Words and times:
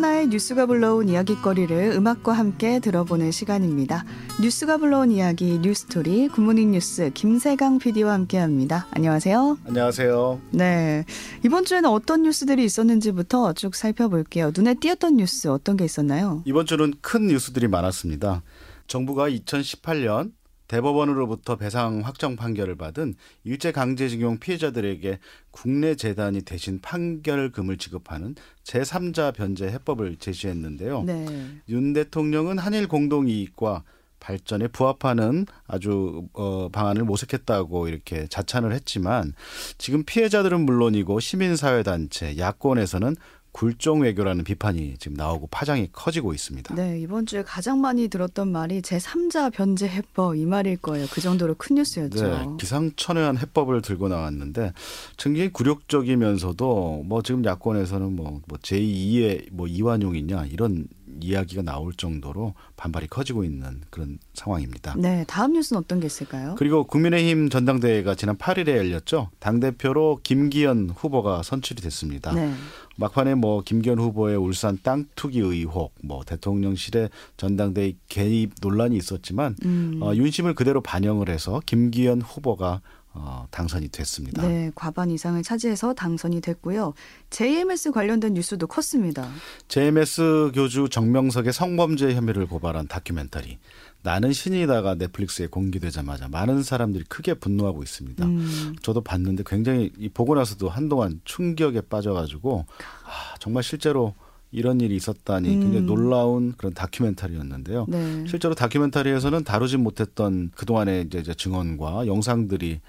하나의 0.00 0.28
뉴스가 0.28 0.64
불러온 0.64 1.10
이야기거리를 1.10 1.92
음악과 1.94 2.32
함께 2.32 2.80
들어보는 2.80 3.32
시간입니다. 3.32 4.06
뉴스가 4.40 4.78
불러온 4.78 5.10
이야기 5.10 5.58
뉴스토리 5.58 6.28
굿모닝 6.28 6.70
뉴스 6.70 7.10
김세강 7.12 7.78
PD와 7.78 8.14
함께합니다. 8.14 8.86
안녕하세요. 8.92 9.58
안녕하세요. 9.66 10.40
네. 10.52 11.04
이번 11.44 11.66
주에는 11.66 11.90
어떤 11.90 12.22
뉴스들이 12.22 12.64
있었는지부터 12.64 13.52
쭉 13.52 13.74
살펴볼게요. 13.74 14.52
눈에 14.56 14.72
띄었던 14.72 15.18
뉴스 15.18 15.48
어떤 15.48 15.76
게 15.76 15.84
있었나요? 15.84 16.42
이번 16.46 16.64
주는 16.64 16.94
큰 17.02 17.26
뉴스들이 17.26 17.68
많았습니다. 17.68 18.42
정부가 18.86 19.28
2018년 19.28 20.32
대법원으로부터 20.70 21.56
배상 21.56 22.00
확정 22.04 22.36
판결을 22.36 22.76
받은 22.76 23.14
일제 23.42 23.72
강제징용 23.72 24.38
피해자들에게 24.38 25.18
국내 25.50 25.96
재단이 25.96 26.42
대신 26.42 26.80
판결금을 26.80 27.76
지급하는 27.76 28.36
제3자 28.62 29.34
변제 29.34 29.66
해법을 29.66 30.16
제시했는데요. 30.16 31.02
네. 31.02 31.26
윤 31.68 31.92
대통령은 31.92 32.58
한일 32.58 32.86
공동 32.86 33.28
이익과 33.28 33.82
발전에 34.20 34.68
부합하는 34.68 35.46
아주 35.66 36.28
어 36.34 36.68
방안을 36.70 37.04
모색했다고 37.04 37.88
이렇게 37.88 38.28
자찬을 38.28 38.72
했지만 38.72 39.32
지금 39.76 40.04
피해자들은 40.04 40.60
물론이고 40.60 41.18
시민사회 41.18 41.82
단체, 41.82 42.36
야권에서는 42.38 43.16
굴종 43.52 44.02
외교라는 44.02 44.44
비판이 44.44 44.96
지금 44.98 45.16
나오고 45.16 45.48
파장이 45.48 45.88
커지고 45.92 46.32
있습니다. 46.34 46.74
네, 46.74 47.00
이번 47.00 47.26
주에 47.26 47.42
가장 47.42 47.80
많이 47.80 48.08
들었던 48.08 48.50
말이 48.50 48.80
제3자 48.80 49.52
변제 49.52 49.88
해법 49.88 50.36
이 50.36 50.46
말일 50.46 50.76
거예요. 50.76 51.06
그 51.10 51.20
정도로 51.20 51.54
큰 51.56 51.76
뉴스였죠. 51.76 52.28
네, 52.28 52.46
기상천외한 52.58 53.38
해법을 53.38 53.82
들고 53.82 54.08
나왔는데 54.08 54.72
굉장히 55.16 55.52
굴욕적이면서도 55.52 57.04
뭐 57.06 57.22
지금 57.22 57.44
야권에서는 57.44 58.14
뭐, 58.14 58.40
뭐 58.46 58.58
제2의 58.58 59.48
뭐 59.52 59.66
이완용이냐 59.66 60.46
이런 60.46 60.86
이야기가 61.20 61.62
나올 61.62 61.92
정도로 61.92 62.54
반발이 62.76 63.08
커지고 63.08 63.44
있는 63.44 63.80
그런 63.90 64.18
상황입니다. 64.34 64.94
네, 64.96 65.24
다음 65.26 65.52
뉴스는 65.52 65.80
어떤 65.80 66.00
게 66.00 66.06
있을까요? 66.06 66.54
그리고 66.56 66.84
국민의힘 66.84 67.50
전당대회가 67.50 68.14
지난 68.14 68.36
8일에 68.36 68.76
열렸죠. 68.76 69.30
당 69.38 69.60
대표로 69.60 70.20
김기현 70.22 70.90
후보가 70.96 71.42
선출이 71.42 71.82
됐습니다. 71.82 72.32
네. 72.32 72.52
막판에 73.00 73.34
뭐 73.34 73.62
김기현 73.62 73.98
후보의 73.98 74.36
울산 74.36 74.78
땅 74.82 75.06
투기 75.16 75.40
의혹, 75.40 75.94
뭐 76.04 76.22
대통령실의 76.24 77.08
전당대회 77.38 77.94
개입 78.08 78.52
논란이 78.60 78.96
있었지만 78.96 79.56
음. 79.64 79.98
어, 80.02 80.14
윤심을 80.14 80.54
그대로 80.54 80.82
반영을 80.82 81.30
해서 81.30 81.62
김기현 81.64 82.20
후보가 82.20 82.82
어, 83.12 83.46
당선이 83.50 83.88
됐습니다. 83.88 84.46
네, 84.46 84.70
과반 84.74 85.10
이상을 85.10 85.42
차지해서 85.42 85.94
당선이 85.94 86.42
됐고요. 86.42 86.92
JMS 87.30 87.90
관련된 87.90 88.34
뉴스도 88.34 88.66
컸습니다. 88.68 89.28
JMS 89.66 90.52
교주 90.54 90.88
정명석의 90.90 91.52
성범죄 91.52 92.14
혐의를 92.14 92.46
고발한 92.46 92.86
다큐멘터리 92.86 93.58
나는 94.02 94.32
신이다가 94.32 94.94
넷플릭스에 94.94 95.46
공개되자마자 95.46 96.28
많은 96.28 96.62
사람들이 96.62 97.04
크게 97.04 97.34
분노하고 97.34 97.82
있습니다. 97.82 98.24
음. 98.24 98.74
저도 98.82 99.02
봤는데 99.02 99.44
굉장히 99.46 99.90
보고 100.14 100.34
나서도 100.34 100.68
한동안 100.68 101.20
충격에 101.24 101.82
빠져가지고 101.82 102.64
아, 103.04 103.34
정말 103.38 103.62
실제로 103.62 104.14
이런 104.52 104.80
일이 104.80 104.96
있었다니 104.96 105.48
굉장히 105.48 105.78
음. 105.78 105.86
놀라운 105.86 106.54
그런 106.56 106.72
다큐멘터리였는데요. 106.74 107.86
네. 107.88 108.24
실제로 108.26 108.54
다큐멘터리에서는 108.54 109.44
다루지 109.44 109.76
못했던 109.76 110.50
그동안의 110.56 111.08
이제 111.12 111.34
증언과 111.34 112.06
영상들이 112.06 112.80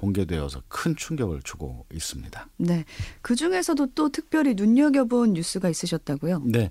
공개되어서 0.00 0.62
큰 0.68 0.96
충격을 0.96 1.42
주고 1.42 1.84
있습니다. 1.92 2.48
네. 2.56 2.84
그 3.20 3.36
중에서도 3.36 3.88
또 3.94 4.08
특별히 4.08 4.54
눈여겨본 4.54 5.34
뉴스가 5.34 5.68
있으셨다고요? 5.68 6.42
네. 6.46 6.70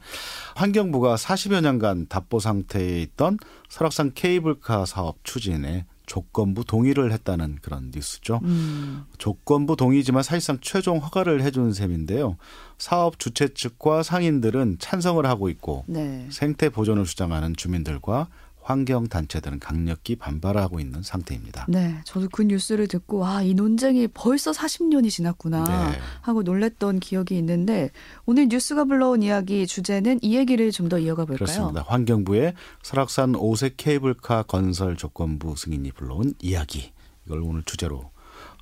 환경부가 0.55 1.15
40여 1.15 1.61
년간 1.61 2.07
답보 2.07 2.39
상태에 2.39 3.01
있던 3.03 3.37
설악산 3.69 4.13
케이블카 4.15 4.85
사업 4.85 5.23
추진에 5.23 5.85
조건부 6.07 6.65
동의를 6.65 7.11
했다는 7.11 7.59
그런 7.61 7.91
뉴스죠. 7.93 8.39
음. 8.41 9.05
조건부 9.19 9.75
동의지만 9.75 10.23
사실상 10.23 10.57
최종 10.59 10.97
허가를 10.97 11.43
해준 11.43 11.71
셈인데요. 11.71 12.35
사업 12.79 13.19
주최 13.19 13.49
측과 13.53 14.01
상인들은 14.01 14.77
찬성을 14.79 15.23
하고 15.27 15.49
있고 15.49 15.85
네. 15.87 16.27
생태 16.31 16.69
보존을 16.69 17.03
주장하는 17.03 17.55
주민들과 17.55 18.27
환경 18.69 19.07
단체들은 19.07 19.57
강력히 19.57 20.15
반발하고 20.15 20.79
있는 20.79 21.01
상태입니다. 21.01 21.65
네, 21.67 21.95
저도 22.03 22.29
그 22.31 22.43
뉴스를 22.43 22.87
듣고 22.87 23.25
아, 23.25 23.41
이 23.41 23.55
논쟁이 23.55 24.07
벌써 24.07 24.51
40년이 24.51 25.09
지났구나 25.09 25.63
네. 25.63 25.97
하고 26.21 26.43
놀랬던 26.43 26.99
기억이 26.99 27.35
있는데 27.39 27.89
오늘 28.27 28.47
뉴스가 28.47 28.83
불러온 28.85 29.23
이야기 29.23 29.65
주제는 29.65 30.19
이 30.21 30.35
얘기를 30.37 30.71
좀 30.71 30.89
더 30.89 30.97
이어가 30.99 31.25
볼까요? 31.25 31.37
그렇습니다. 31.37 31.83
환경부의 31.87 32.53
설악산 32.83 33.35
오색 33.35 33.77
케이블카 33.77 34.43
건설 34.43 34.95
조건부 34.97 35.55
승인이 35.55 35.91
불러온 35.91 36.33
이야기 36.39 36.91
이걸 37.25 37.41
오늘 37.41 37.61
주제로 37.63 38.11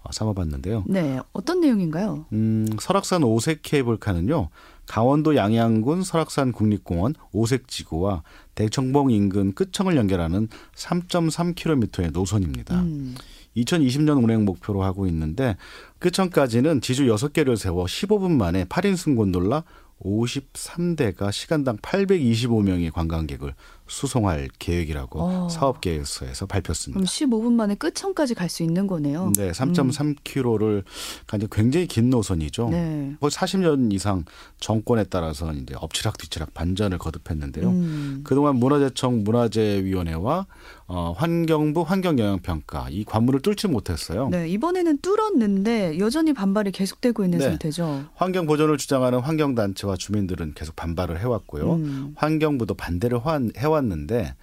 어, 0.04 0.12
삼아봤는데요. 0.12 0.84
네, 0.88 1.20
어떤 1.34 1.60
내용인가요? 1.62 2.26
음, 2.34 2.66
설악산 2.80 3.24
오색 3.24 3.62
케이블카는요. 3.62 4.50
강원도 4.88 5.36
양양군 5.36 6.04
설악산 6.04 6.52
국립공원 6.52 7.14
오색지구와 7.34 8.24
대청봉 8.56 9.12
인근 9.12 9.54
끝청을 9.54 9.96
연결하는 9.96 10.48
3.3km의 10.76 12.12
노선입니다. 12.12 12.82
음. 12.82 13.16
2020년 13.58 14.24
운행 14.24 14.46
목표로 14.46 14.84
하고 14.84 15.08
있는데 15.08 15.58
끝청까지는 16.00 16.82
지주 16.82 17.06
6개를 17.06 17.58
세워 17.58 17.86
15분 17.86 18.32
만에 18.32 18.66
8인승 18.66 19.16
곤돌라 19.16 19.64
53대가 20.00 21.32
시간당 21.32 21.78
825명의 21.78 22.92
관광객을 22.92 23.56
수송할 23.88 24.50
계획이라고 24.60 25.20
어. 25.22 25.50
사업 25.50 25.82
계획서에서 25.82 26.46
밝혔습니다. 26.46 27.00
그럼 27.00 27.06
15분 27.06 27.54
만에 27.54 27.76
끝천까지 27.76 28.34
갈 28.34 28.48
수 28.48 28.64
있는 28.64 28.88
거네요. 28.88 29.34
네, 29.36 29.52
3.3km를 29.52 30.84
가는 31.28 31.48
굉장히 31.52 31.86
긴 31.86 32.10
노선이죠. 32.10 32.70
네. 32.70 33.16
거의 33.20 33.30
40년 33.32 33.92
이상 33.94 34.24
정권에 34.60 35.04
따라서 35.06 35.52
이제 35.54 35.76
엎치락 35.78 36.18
뒤치락 36.18 36.54
반전을 36.54 36.98
거듭했는데요. 36.98 37.68
음. 37.70 38.22
그동안 38.24 38.56
문화재청 38.56 39.24
문화재위원회와 39.26 40.46
어, 40.90 41.14
환경부 41.18 41.82
환경영향평가 41.82 42.88
이 42.90 43.04
관문을 43.04 43.42
뚫지 43.42 43.68
못했어요. 43.68 44.30
네, 44.30 44.48
이번에는 44.50 45.00
뚫었는데 45.02 46.00
여전히 46.00 46.32
반발이 46.34 46.72
계속되고 46.72 47.26
있는 47.26 47.40
네. 47.40 47.46
상태죠. 47.46 48.06
환경 48.16 48.46
보존을 48.48 48.78
주장하는 48.78 49.20
환경단체와 49.20 49.98
주민들은 49.98 50.54
계속 50.56 50.76
반발을 50.78 51.20
해왔고요. 51.20 51.74
음. 51.74 52.14
환경부도 52.16 52.76
반대를 52.76 53.20
해왔 53.58 53.77
는데 53.84 54.36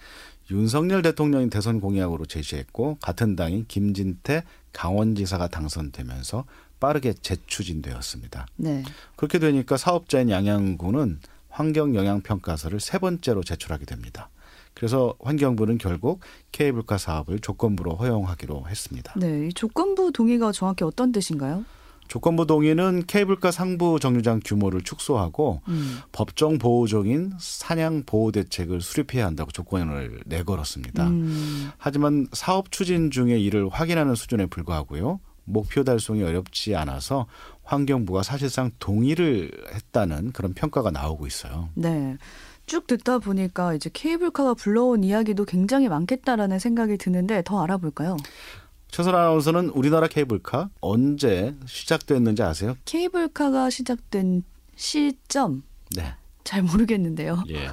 윤석열 0.51 1.01
대통령이 1.01 1.49
대선 1.49 1.79
공약으로 1.79 2.25
제시했고 2.25 2.97
같은 3.01 3.35
당인 3.35 3.65
김진태 3.67 4.43
강원지사가 4.73 5.47
당선되면서 5.47 6.45
빠르게 6.79 7.13
재추진되었습니다. 7.13 8.45
네. 8.57 8.83
그렇게 9.15 9.39
되니까 9.39 9.77
사업자인 9.77 10.29
양양군은 10.29 11.19
환경 11.49 11.95
영향 11.95 12.21
평가서를 12.21 12.79
세 12.79 12.99
번째로 12.99 13.41
제출하게 13.41 13.85
됩니다. 13.85 14.29
그래서 14.73 15.15
환경부는 15.21 15.77
결국 15.77 16.19
케이블카 16.51 16.97
사업을 16.97 17.39
조건부로 17.39 17.95
허용하기로 17.95 18.65
했습니다. 18.69 19.13
네, 19.17 19.47
이 19.47 19.53
조건부 19.53 20.11
동의가 20.11 20.51
정확히 20.51 20.83
어떤 20.83 21.13
뜻인가요? 21.13 21.63
조건부 22.07 22.45
동의는 22.45 23.03
케이블카 23.07 23.51
상부 23.51 23.99
정류장 23.99 24.41
규모를 24.45 24.81
축소하고 24.81 25.61
음. 25.67 25.99
법정 26.11 26.57
보호종인 26.57 27.33
사냥 27.39 28.03
보호 28.05 28.31
대책을 28.31 28.81
수립해야 28.81 29.25
한다고 29.25 29.51
조건을 29.51 30.21
내걸었습니다. 30.25 31.07
음. 31.07 31.71
하지만 31.77 32.27
사업 32.33 32.71
추진 32.71 33.11
중에 33.11 33.37
이를 33.39 33.69
확인하는 33.69 34.15
수준에 34.15 34.45
불과하고요. 34.45 35.19
목표 35.45 35.83
달성이 35.83 36.23
어렵지 36.23 36.75
않아서 36.75 37.27
환경부가 37.63 38.23
사실상 38.23 38.71
동의를 38.79 39.51
했다는 39.73 40.31
그런 40.31 40.53
평가가 40.53 40.91
나오고 40.91 41.27
있어요. 41.27 41.69
네. 41.75 42.17
쭉 42.65 42.87
듣다 42.87 43.19
보니까 43.19 43.75
이제 43.75 43.91
케이블카가 43.93 44.55
불러온 44.55 45.03
이야기도 45.03 45.45
굉장히 45.45 45.87
많겠다라는 45.87 46.57
생각이 46.57 46.97
드는데 46.97 47.43
더 47.45 47.61
알아볼까요? 47.63 48.17
최선 48.89 49.15
아나운서는 49.15 49.69
우리나라 49.69 50.07
케이블카 50.07 50.69
언제 50.79 51.53
시작됐는지 51.65 52.43
아세요? 52.43 52.77
케이블카가 52.85 53.69
시작된 53.69 54.43
시점? 54.75 55.63
네. 55.95 56.13
잘 56.43 56.63
모르겠는데요. 56.63 57.43
예. 57.49 57.71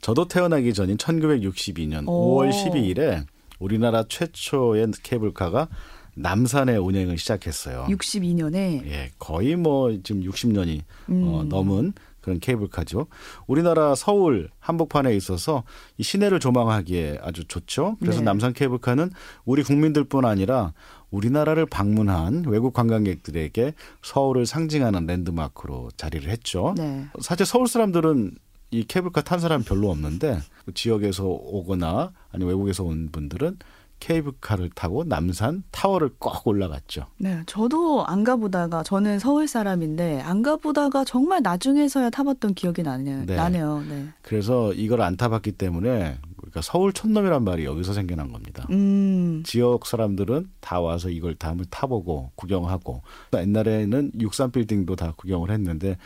저도 0.00 0.26
태어나기 0.28 0.72
전인 0.74 0.96
1962년 0.96 2.08
오. 2.08 2.38
5월 2.38 2.50
12일에 2.50 3.24
우리나라 3.58 4.04
최초의 4.08 4.92
케이블카가 5.02 5.68
남산에 6.14 6.76
운행을 6.76 7.18
시작했어요. 7.18 7.86
62년에? 7.88 8.84
예, 8.86 9.10
거의 9.18 9.54
뭐 9.56 9.96
지금 10.02 10.22
60년이 10.22 10.80
음. 11.10 11.28
어, 11.28 11.44
넘은 11.44 11.92
그런 12.20 12.40
케이블카죠. 12.40 13.06
우리나라 13.46 13.94
서울 13.94 14.50
한복판에 14.60 15.14
있어서 15.16 15.64
이 15.96 16.02
시내를 16.02 16.40
조망하기에 16.40 17.20
아주 17.22 17.44
좋죠. 17.44 17.96
그래서 18.00 18.18
네. 18.18 18.24
남산 18.24 18.52
케이블카는 18.52 19.10
우리 19.44 19.62
국민들뿐 19.62 20.24
아니라 20.24 20.72
우리나라를 21.10 21.66
방문한 21.66 22.44
외국 22.46 22.74
관광객들에게 22.74 23.74
서울을 24.02 24.46
상징하는 24.46 25.06
랜드마크로 25.06 25.90
자리를 25.96 26.30
했죠. 26.30 26.74
네. 26.76 27.06
사실 27.20 27.46
서울 27.46 27.66
사람들은 27.66 28.32
이 28.70 28.84
케이블카 28.84 29.22
탄 29.22 29.40
사람 29.40 29.62
별로 29.62 29.90
없는데 29.90 30.40
그 30.66 30.74
지역에서 30.74 31.24
오거나 31.24 32.12
아니 32.32 32.44
외국에서 32.44 32.84
온 32.84 33.08
분들은 33.10 33.56
케이블카를 34.00 34.70
타고 34.70 35.04
남산 35.04 35.64
타워를 35.70 36.10
꼭 36.18 36.46
올라갔죠. 36.46 37.06
네, 37.18 37.42
저도 37.46 38.06
안 38.06 38.24
가보다가 38.24 38.82
저는 38.82 39.18
서울 39.18 39.48
사람인데 39.48 40.20
안 40.20 40.42
가보다가 40.42 41.04
정말 41.04 41.42
나중에서야 41.42 42.10
타봤던 42.10 42.54
기억이 42.54 42.82
나네요. 42.82 43.24
네. 43.26 43.36
나네요. 43.36 43.84
네. 43.88 44.08
그래서 44.22 44.72
이걸 44.72 45.02
안 45.02 45.16
타봤기 45.16 45.52
때문에 45.52 46.18
그러니까 46.36 46.62
서울 46.62 46.92
촌놈이란 46.92 47.44
말이 47.44 47.64
여기서 47.64 47.92
생겨난 47.92 48.32
겁니다. 48.32 48.66
음, 48.70 49.42
지역 49.44 49.86
사람들은 49.86 50.48
다 50.60 50.80
와서 50.80 51.10
이걸 51.10 51.34
다 51.34 51.48
한번 51.48 51.66
타보고 51.70 52.32
구경하고 52.36 53.02
옛날에는 53.34 54.12
63 54.18 54.50
빌딩도 54.50 54.96
다 54.96 55.12
구경을 55.16 55.50
했는데 55.50 55.96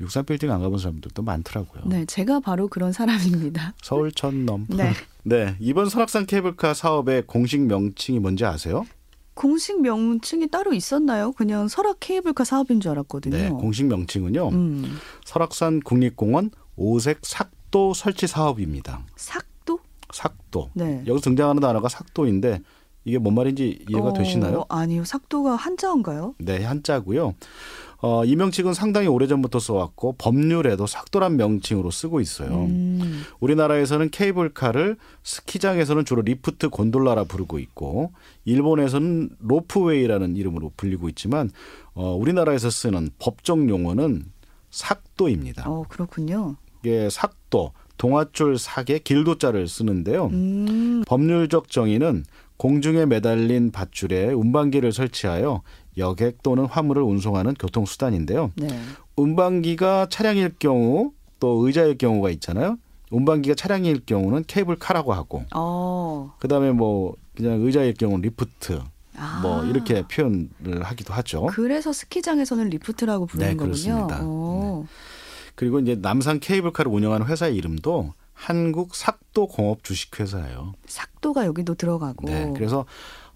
63 0.00 0.24
빌딩 0.24 0.50
안 0.52 0.62
가본 0.62 0.78
사람들도 0.78 1.22
많더라고요. 1.22 1.82
네, 1.86 2.04
제가 2.06 2.40
바로 2.40 2.68
그런 2.68 2.92
사람입니다. 2.92 3.74
서울 3.82 4.12
촌놈. 4.12 4.66
네. 4.68 4.92
네, 5.24 5.56
이번 5.58 5.88
설악산 5.88 6.26
케이블카 6.26 6.74
사업의 6.74 7.24
공식 7.26 7.60
명칭이 7.60 8.18
뭔지 8.20 8.44
아세요? 8.44 8.86
공식 9.34 9.80
명칭이 9.80 10.48
따로 10.48 10.72
있었나요? 10.72 11.32
그냥 11.32 11.68
설악 11.68 11.98
케이블카 12.00 12.44
사업인 12.44 12.80
줄 12.80 12.92
알았거든요. 12.92 13.36
네, 13.36 13.48
공식 13.50 13.86
명칭은요. 13.86 14.48
음, 14.48 14.98
설악산 15.24 15.80
국립공원 15.80 16.50
오색 16.76 17.20
삭도 17.22 17.94
설치 17.94 18.26
사업입니다. 18.26 19.04
삭도? 19.16 19.80
삭도. 20.12 20.70
네. 20.74 21.02
여기서 21.06 21.22
등장하는 21.22 21.60
단어가 21.60 21.88
삭도인데 21.88 22.62
이게 23.04 23.18
뭔 23.18 23.34
말인지 23.34 23.84
이해가 23.88 24.08
어, 24.08 24.12
되시나요? 24.12 24.64
아니요, 24.68 25.04
삭도가 25.04 25.56
한자인가요? 25.56 26.34
네, 26.38 26.64
한자고요. 26.64 27.34
어, 28.00 28.24
이 28.24 28.36
명칭은 28.36 28.74
상당히 28.74 29.08
오래전부터 29.08 29.58
써왔고 29.58 30.14
법률에도 30.18 30.86
삭도란 30.86 31.36
명칭으로 31.36 31.90
쓰고 31.90 32.20
있어요. 32.20 32.66
음, 32.66 33.24
우리나라에서는 33.40 34.10
케이블카를 34.10 34.96
스키장에서는 35.24 36.04
주로 36.04 36.22
리프트 36.22 36.68
곤돌라라 36.68 37.24
부르고 37.24 37.58
있고 37.58 38.12
일본에서는 38.44 39.30
로프웨이라는 39.40 40.36
이름으로 40.36 40.72
불리고 40.76 41.08
있지만 41.08 41.50
어, 41.94 42.14
우리나라에서 42.14 42.70
쓰는 42.70 43.10
법정 43.18 43.68
용어는 43.68 44.26
삭도입니다. 44.70 45.68
어 45.68 45.84
그렇군요. 45.88 46.56
이게 46.80 47.08
삭도 47.10 47.72
동아줄 47.96 48.58
삭에 48.58 49.00
길 49.02 49.20
도 49.20 49.31
자를 49.31 49.66
쓰는데요. 49.66 50.26
음, 50.26 51.02
법률적 51.06 51.68
정의는 51.68 52.24
공중에 52.56 53.06
매달린 53.06 53.70
밧줄에 53.70 54.32
운반기를 54.32 54.92
설치하여 54.92 55.62
여객 55.98 56.42
또는 56.42 56.66
화물을 56.66 57.02
운송하는 57.02 57.54
교통수단인데요. 57.54 58.52
네. 58.56 58.68
운반기가 59.16 60.08
차량일 60.10 60.54
경우 60.58 61.12
또 61.40 61.66
의자일 61.66 61.98
경우가 61.98 62.30
있잖아요. 62.30 62.78
운반기가 63.10 63.54
차량일 63.54 64.04
경우는 64.04 64.44
케이블카라고 64.46 65.12
하고 65.12 65.44
어, 65.54 66.34
그다음에 66.40 66.72
뭐 66.72 67.14
그냥 67.36 67.60
의자일 67.62 67.94
경우는 67.94 68.22
리프트 68.22 68.80
아. 69.16 69.40
뭐 69.42 69.64
이렇게 69.64 70.02
표현을 70.06 70.82
하기도 70.82 71.14
하죠. 71.14 71.46
그래서 71.46 71.92
스키장에서는 71.92 72.68
리프트라고 72.68 73.26
부르는 73.26 73.50
네, 73.50 73.56
거군요. 73.56 73.72
그렇습니다. 73.72 74.18
어. 74.22 74.86
그리고 75.54 75.80
이제 75.80 75.96
남산 75.96 76.38
케이블카를 76.38 76.92
운영하는 76.92 77.26
회사의 77.26 77.56
이름도 77.56 78.12
한국 78.32 78.94
삭도 78.94 79.48
공업 79.48 79.82
주식회사예요. 79.82 80.74
삭도가 80.86 81.46
여기도 81.46 81.74
들어가고. 81.74 82.28
네. 82.28 82.52
그래서 82.54 82.84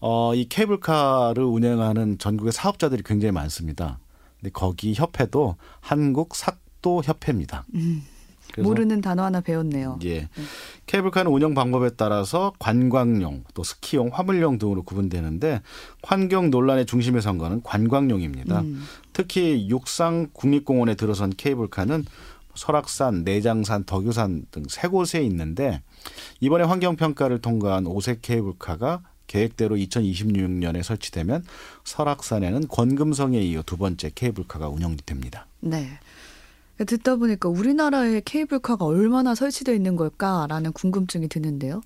어, 0.05 0.35
이 0.35 0.49
케이블카를 0.49 1.45
운영하는 1.45 2.19
전국의 2.19 2.53
사업자들이 2.53 3.05
굉장히 3.05 3.31
많습니다. 3.31 4.01
근데 4.41 4.51
거기 4.53 4.95
협회도 4.95 5.55
한국 5.81 6.35
삭도 6.35 7.03
협회입니다. 7.05 7.65
음, 7.75 8.03
모르는 8.59 9.01
단어 9.01 9.23
하나 9.23 9.41
배웠네요. 9.41 10.01
예. 10.05 10.29
케이블카는 10.87 11.31
운영 11.31 11.55
방법에 11.55 11.91
따라서 11.97 12.53
관광용, 12.59 13.45
또 13.55 13.63
스키용, 13.63 14.11
화물용 14.13 14.59
등으로 14.59 14.83
구분되는데 14.83 15.63
환경 16.03 16.51
논란의 16.51 16.85
중심에 16.87 17.21
선 17.21 17.39
거는 17.39 17.63
관광용입니다. 17.63 18.61
음, 18.63 18.83
특히 19.13 19.69
육상 19.71 20.31
국립공원에 20.33 20.97
들어선 20.97 21.31
케이블카는 21.31 22.05
설악산, 22.57 23.23
내장산, 23.23 23.85
덕유산 23.85 24.47
등 24.51 24.65
세 24.69 24.89
곳에 24.89 25.23
있는데 25.23 25.81
이번에 26.41 26.65
환경평가를 26.65 27.41
통과한 27.41 27.87
오색 27.87 28.21
케이블카가 28.21 29.01
계획대로 29.27 29.77
2026년에 29.77 30.83
설치되면 30.83 31.45
설악산에는 31.85 32.69
권금성에 32.69 33.41
이어 33.41 33.63
두 33.65 33.77
번째 33.77 34.11
케이블카가 34.15 34.69
운영이 34.69 34.97
됩니다. 35.07 35.47
네. 35.61 35.99
듣다 36.85 37.17
보니까 37.17 37.49
우리나라에 37.49 38.23
케이블카가 38.25 38.85
얼마나 38.85 39.35
설치되어 39.35 39.75
있는 39.75 39.97
걸까라는 39.97 40.73
궁금증이 40.73 41.29
드는데요. 41.29 41.83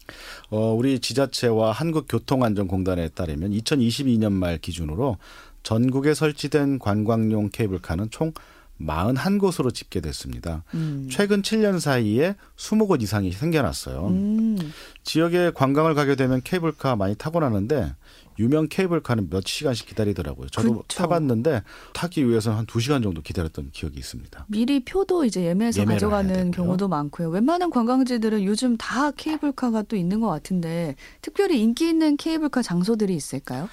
어, 0.50 0.72
우리 0.72 1.00
지자체와 1.00 1.72
한국교통안전공단에 1.72 3.10
따르면 3.10 3.50
2022년 3.52 4.32
말 4.32 4.58
기준으로 4.58 5.18
전국에 5.62 6.14
설치된 6.14 6.78
관광용 6.78 7.50
케이블카는 7.50 8.10
총 8.10 8.32
41곳으로 8.80 9.72
집계됐습니다. 9.72 10.64
음. 10.74 11.08
최근 11.10 11.42
7년 11.42 11.80
사이에 11.80 12.36
20곳 12.56 13.02
이상이 13.02 13.32
생겨났어요. 13.32 14.06
음, 14.08 14.58
지역에 15.02 15.50
관광을 15.54 15.94
가게 15.94 16.14
되면 16.14 16.42
케이블카 16.42 16.96
많이 16.96 17.14
타고 17.14 17.40
나는데 17.40 17.94
유명 18.38 18.68
케이블카는 18.68 19.30
몇 19.30 19.46
시간씩 19.46 19.86
기다리더라고요. 19.86 20.48
저도 20.48 20.82
그쵸. 20.82 20.98
타봤는데 20.98 21.62
타기 21.92 22.28
위해서는 22.28 22.58
한 22.58 22.66
2시간 22.66 23.02
정도 23.02 23.22
기다렸던 23.22 23.70
기억이 23.72 23.98
있습니다. 23.98 24.46
미리 24.48 24.84
표도 24.84 25.24
이제 25.24 25.44
예매해서 25.44 25.84
가져가는. 25.84 26.50
경우도 26.50 26.88
많고요. 26.88 27.28
웬만한 27.30 27.70
관광지들은 27.70 28.44
요즘 28.44 28.76
다 28.76 29.10
케이블카가 29.10 29.82
또 29.82 29.96
있는 29.96 30.20
것 30.20 30.28
같은데 30.28 30.96
특별히 31.22 31.60
인기 31.60 31.88
있는 31.88 32.16
케이블카 32.16 32.62
장소들이 32.62 33.14
있을까요? 33.14 33.68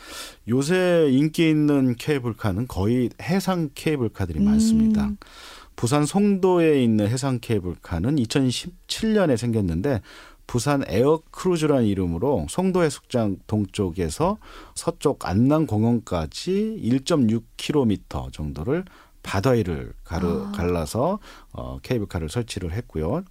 요새 0.47 1.09
인기 1.11 1.49
있는 1.49 1.95
케이블카는 1.95 2.67
거의 2.67 3.09
해상 3.21 3.69
케이블카들이 3.75 4.39
많습니다. 4.39 5.05
음. 5.05 5.17
부산 5.75 6.05
송도에 6.05 6.83
있는 6.83 7.07
해상 7.07 7.39
케이블카는 7.41 8.17
2017년에 8.17 9.37
생겼는데 9.37 10.01
부산 10.47 10.83
Air 10.87 11.21
Cruise라는 11.31 11.85
이름으로 11.85 12.45
송도 12.49 12.83
해수욕장 12.83 13.37
동쪽에서 13.47 14.37
서쪽 14.75 15.27
안남 15.27 15.65
공원까지 15.65 16.81
1.6km 16.83 18.31
정도를 18.31 18.85
바다 19.23 19.51
위를 19.51 19.93
가르, 20.03 20.27
아. 20.27 20.51
갈라서 20.51 21.19
어, 21.53 21.79
케이블카를 21.81 22.29
설치를 22.29 22.73
했고요. 22.73 23.23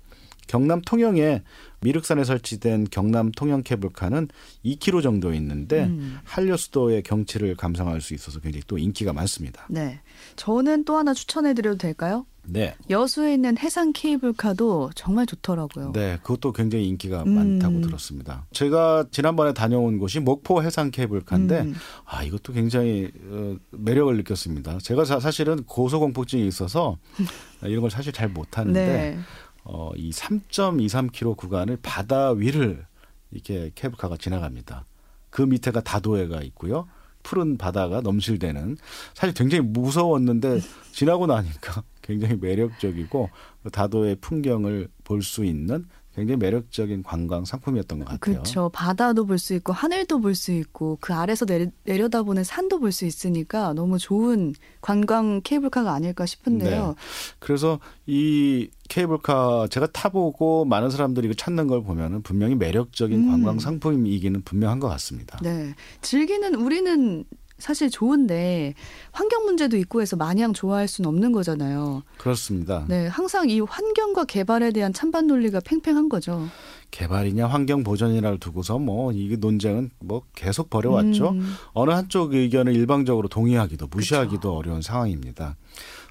경남 0.49 0.83
통영에 0.83 1.43
미륵산에 1.81 2.25
설치된 2.25 2.89
경남 2.91 3.31
통영 3.33 3.63
케이블카는 3.63 4.29
2km 4.65 5.03
정도 5.03 5.33
있는데 5.35 5.85
음. 5.85 6.19
한려 6.25 6.57
수도의 6.57 7.03
경치를 7.03 7.55
감상할 7.57 8.01
수 8.01 8.15
있어서 8.15 8.41
굉장히 8.41 8.63
또 8.67 8.77
인기가 8.79 9.13
많습니다. 9.13 9.67
네. 9.71 10.01
저는 10.37 10.85
또 10.85 10.97
하나 10.97 11.15
추천해 11.15 11.55
드려도 11.55 11.79
될까요? 11.79 12.27
네. 12.45 12.75
여수에 12.91 13.35
있는 13.35 13.57
해상 13.59 13.93
케이블카도 13.93 14.91
정말 14.95 15.27
좋더라고요. 15.27 15.93
네, 15.93 16.19
그것도 16.23 16.53
굉장히 16.53 16.89
인기가 16.89 17.23
음. 17.23 17.31
많다고 17.35 17.81
들었습니다. 17.81 18.47
제가 18.53 19.07
지난번에 19.11 19.53
다녀온 19.53 19.99
곳이 19.99 20.21
목포 20.21 20.63
해상 20.63 20.91
케이블카인데 20.91 21.61
음. 21.61 21.75
아 22.05 22.23
이것도 22.25 22.53
굉장히 22.53 23.11
어, 23.31 23.57
매력을 23.71 24.15
느꼈습니다. 24.17 24.79
제가 24.79 25.05
사, 25.05 25.31
실은 25.31 25.63
고소공포증이 25.65 26.47
있어서 26.47 26.99
이런 27.63 27.81
걸 27.81 27.91
사실 27.91 28.13
잘 28.13 28.29
못하는데 28.29 28.87
네. 28.87 29.19
어, 29.65 29.91
이 29.97 30.11
3.23km 30.11 31.37
구간을 31.37 31.79
바다 31.81 32.31
위를 32.31 32.85
이렇게 33.31 33.71
케이블카가 33.75 34.17
지나갑니다. 34.17 34.85
그 35.31 35.43
밑에가 35.43 35.81
다도해가 35.81 36.43
있고요. 36.43 36.87
푸른 37.23 37.57
바다가 37.57 38.01
넘실대는 38.01 38.77
사실 39.15 39.33
굉장히 39.35 39.65
무서웠는데 39.65 40.61
지나고 40.93 41.27
나니까 41.27 41.85
굉장히 42.13 42.37
매력적이고 42.41 43.31
그 43.63 43.71
다도의 43.71 44.17
풍경을 44.17 44.89
볼 45.05 45.23
수 45.23 45.45
있는 45.45 45.87
굉장히 46.15 46.37
매력적인 46.37 47.03
관광 47.05 47.47
상품이었던 47.47 48.01
것 48.01 48.05
같아요. 48.05 48.19
그렇죠. 48.19 48.69
바다도 48.69 49.25
볼 49.25 49.39
수 49.39 49.55
있고 49.55 49.73
하늘도 49.73 50.21
볼 50.21 50.35
수 50.35 50.53
있고 50.53 50.99
그 51.01 51.15
아래서 51.15 51.47
내려, 51.47 51.67
내려 51.85 52.09
다보는 52.11 52.45
산도 52.45 52.81
볼 52.81 52.93
수 52.93 53.07
있으니까 53.07 53.73
너무 53.73 53.97
좋은 53.99 54.53
관광 54.83 55.41
케이블카가 55.43 55.91
아닐까 55.91 56.27
싶은데요. 56.27 56.89
네. 56.89 56.95
그래서 57.39 57.81
이 58.05 58.69
케이블카 58.91 59.69
제가 59.71 59.87
타보고 59.87 60.67
많은 60.67 60.91
사람들이 60.91 61.29
이거 61.29 61.35
찾는 61.35 61.67
걸 61.67 61.83
보면은 61.83 62.21
분명히 62.23 62.57
매력적인 62.57 63.19
음. 63.19 63.31
관광 63.31 63.59
상품이기는 63.59 64.43
분명한 64.43 64.81
것 64.81 64.89
같습니다. 64.89 65.39
네. 65.43 65.75
즐기는 66.03 66.55
우리는 66.57 67.25
사실 67.63 67.91
좋은데 67.91 68.75
환경 69.13 69.45
문제도 69.45 69.77
있고 69.77 70.03
해서 70.03 70.17
마냥 70.17 70.53
좋아할 70.53 70.89
수는 70.89 71.09
없는 71.09 71.31
거잖아요. 71.31 72.03
그렇습니다. 72.19 72.85
네, 72.89 73.07
항상 73.07 73.49
이 73.49 73.61
환경과 73.61 74.25
개발에 74.25 74.73
대한 74.73 74.93
찬반 74.93 75.29
논리가 75.29 75.61
팽팽한 75.61 76.09
거죠. 76.09 76.49
개발이냐 76.91 77.47
환경 77.47 77.85
보전이냐를 77.85 78.39
두고서 78.39 78.79
뭐 78.79 79.13
이 79.13 79.37
논쟁은 79.39 79.91
뭐 80.01 80.23
계속 80.35 80.71
벌여왔죠. 80.71 81.31
음, 81.31 81.55
어느 81.73 81.91
한쪽 81.91 82.35
의견을 82.35 82.75
일방적으로 82.75 83.29
동의하기도 83.29 83.87
무시하기도 83.89 84.57
어려운 84.57 84.83
상황입니다. 84.83 85.57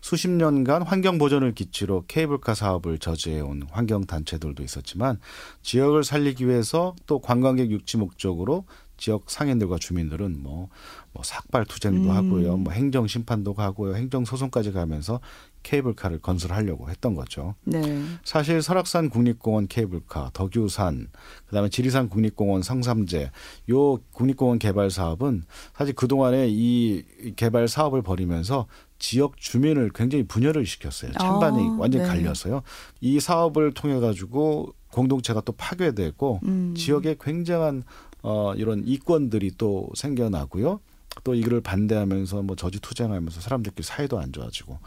수십 0.01 0.29
년간 0.29 0.81
환경 0.81 1.20
보전을 1.20 1.53
기치로 1.53 2.05
케이블카 2.08 2.55
사업을 2.55 2.98
저지해온 2.98 3.67
환경 3.70 4.05
단체들도 4.05 4.63
있었지만 4.63 5.20
지역을 5.62 6.03
살리기 6.03 6.48
위해서 6.48 6.96
또 7.05 7.20
관광객 7.20 7.70
육지 7.70 7.98
목적으로 7.98 8.65
지역 9.01 9.31
상인들과 9.31 9.79
주민들은 9.79 10.43
뭐, 10.43 10.70
뭐 11.12 11.24
삭발 11.24 11.65
투쟁도 11.65 12.12
음. 12.12 12.15
하고요, 12.15 12.58
뭐 12.58 12.72
행정 12.72 13.08
심판도 13.08 13.55
가고요, 13.55 13.96
행정 13.96 14.25
소송까지 14.25 14.72
가면서 14.72 15.20
케이블카를 15.63 16.20
건설하려고 16.20 16.88
했던 16.88 17.15
거죠. 17.15 17.55
네. 17.63 17.81
사실 18.24 18.62
설악산 18.62 19.10
국립공원 19.10 19.67
케이블카, 19.67 20.29
덕유산, 20.34 21.08
그다음에 21.48 21.70
지리산 21.70 22.10
국립공원 22.10 22.62
성삼재 22.62 23.31
요 23.72 23.98
국립공원 24.12 24.60
개발 24.60 24.91
사업은 24.91 25.46
사실 25.75 25.96
그 25.96 26.08
동안에 26.08 26.48
이 26.50 27.03
개발 27.36 27.67
사업을 27.67 28.03
벌이면서 28.03 28.67
지역 29.00 29.38
주민을 29.38 29.89
굉장히 29.96 30.25
분열을 30.27 30.67
시켰어요. 30.67 31.12
찬반이 31.13 31.70
아, 31.70 31.75
완전히 31.79 32.03
네. 32.03 32.08
갈려서요. 32.08 32.62
이 33.00 33.20
사업을 33.20 33.74
통해 33.74 34.00
가지고 34.00 34.75
공동체가 34.91 35.41
또 35.41 35.53
파괴되고 35.53 36.41
음. 36.43 36.75
지역에 36.75 37.15
굉장한 37.20 37.84
어, 38.23 38.53
이런 38.55 38.83
이권들이 38.85 39.51
또 39.57 39.89
생겨나고요. 39.95 40.79
또 41.23 41.35
이거를 41.35 41.61
반대하면서 41.61 42.41
뭐 42.43 42.55
저지 42.55 42.79
투쟁하면서 42.79 43.41
사람들끼리 43.41 43.83
사이도 43.83 44.17
안 44.19 44.31
좋아지고 44.31 44.79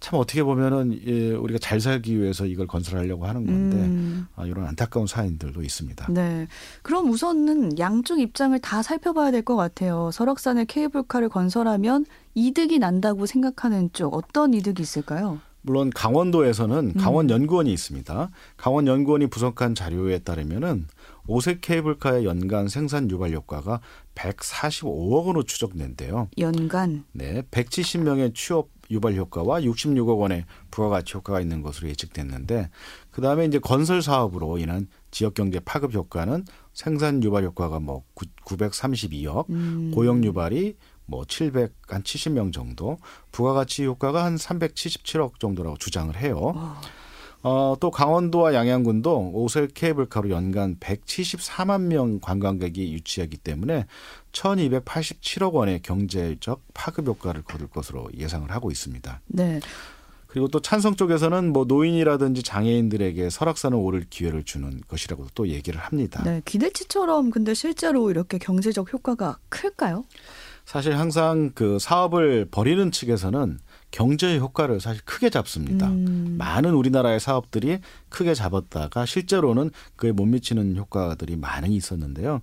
참 0.00 0.20
어떻게 0.20 0.44
보면은 0.44 0.96
예, 1.06 1.32
우리가 1.32 1.58
잘 1.58 1.80
살기 1.80 2.20
위해서 2.20 2.46
이걸 2.46 2.68
건설하려고 2.68 3.26
하는 3.26 3.44
건데 3.44 3.76
음. 3.78 4.26
아, 4.36 4.46
이런 4.46 4.64
안타까운 4.66 5.08
사인들도 5.08 5.60
있습니다. 5.62 6.12
네. 6.12 6.46
그럼 6.82 7.10
우선은 7.10 7.80
양쪽 7.80 8.20
입장을 8.20 8.56
다 8.60 8.82
살펴봐야 8.82 9.32
될 9.32 9.42
것 9.42 9.56
같아요. 9.56 10.10
설악산에 10.12 10.66
케이블카를 10.66 11.28
건설하면 11.28 12.06
이득이 12.36 12.78
난다고 12.78 13.26
생각하는 13.26 13.90
쪽 13.92 14.14
어떤 14.14 14.54
이득이 14.54 14.80
있을까요? 14.82 15.40
물론 15.62 15.90
강원도에서는 15.90 16.92
음. 16.94 16.94
강원연구원이 16.94 17.72
있습니다. 17.72 18.30
강원연구원이 18.56 19.26
분석한 19.26 19.74
자료에 19.74 20.20
따르면은 20.20 20.86
오색 21.28 21.60
케이블카의 21.60 22.24
연간 22.24 22.68
생산 22.68 23.10
유발 23.10 23.32
효과가 23.32 23.80
145억 24.14 25.26
원으로 25.26 25.42
추정된대요. 25.44 26.30
연간? 26.38 27.04
네, 27.12 27.42
170명의 27.42 28.34
취업 28.34 28.70
유발 28.90 29.14
효과와 29.14 29.60
66억 29.60 30.18
원의 30.18 30.46
부가가치 30.70 31.14
효과가 31.14 31.40
있는 31.42 31.60
것으로 31.60 31.90
예측됐는데 31.90 32.70
그 33.10 33.20
다음에 33.20 33.44
이제 33.44 33.58
건설 33.58 34.00
사업으로 34.00 34.56
인한 34.56 34.88
지역 35.10 35.34
경제 35.34 35.60
파급 35.60 35.92
효과는 35.92 36.46
생산 36.72 37.22
유발 37.22 37.44
효과가 37.44 37.80
뭐 37.80 38.04
932억, 38.46 39.50
음. 39.50 39.92
고용 39.94 40.24
유발이 40.24 40.76
뭐 41.04 41.24
700, 41.26 41.74
한 41.88 42.02
70명 42.02 42.52
정도, 42.52 42.98
부가가치 43.32 43.84
효과가 43.84 44.24
한 44.24 44.36
377억 44.36 45.40
정도라고 45.40 45.76
주장을 45.78 46.14
해요. 46.16 46.52
어. 46.54 46.80
어, 47.42 47.76
또 47.78 47.90
강원도와 47.90 48.52
양양군도 48.54 49.30
오셀 49.32 49.68
케이블카로 49.68 50.30
연간 50.30 50.76
174만 50.80 51.82
명 51.82 52.18
관광객이 52.20 52.92
유치하기 52.92 53.36
때문에 53.38 53.86
1287억 54.32 55.52
원의 55.52 55.82
경제적 55.82 56.62
파급 56.74 57.06
효과를 57.06 57.42
거둘 57.42 57.68
것으로 57.68 58.08
예상을 58.16 58.50
하고 58.50 58.70
있습니다. 58.70 59.20
네. 59.28 59.60
그리고 60.26 60.48
또 60.48 60.60
찬성 60.60 60.94
쪽에서는 60.94 61.52
뭐 61.52 61.64
노인이라든지 61.64 62.42
장애인들에게 62.42 63.30
설악산을 63.30 63.78
오를 63.78 64.04
기회를 64.08 64.44
주는 64.44 64.82
것이라고 64.86 65.26
또 65.34 65.48
얘기를 65.48 65.80
합니다. 65.80 66.22
네, 66.22 66.42
기대치처럼 66.44 67.30
근데 67.30 67.54
실제로 67.54 68.10
이렇게 68.10 68.36
경제적 68.36 68.92
효과가 68.92 69.38
클까요? 69.48 70.04
사실 70.66 70.98
항상 70.98 71.50
그 71.54 71.78
사업을 71.78 72.48
벌이는 72.50 72.92
측에서는 72.92 73.58
경제 73.90 74.38
효과를 74.38 74.80
사실 74.80 75.02
크게 75.04 75.30
잡습니다. 75.30 75.88
음. 75.88 76.36
많은 76.38 76.74
우리나라의 76.74 77.20
사업들이 77.20 77.78
크게 78.08 78.34
잡았다가 78.34 79.06
실제로는 79.06 79.70
그에 79.96 80.12
못 80.12 80.26
미치는 80.26 80.76
효과들이 80.76 81.36
많이 81.36 81.74
있었는데요. 81.74 82.40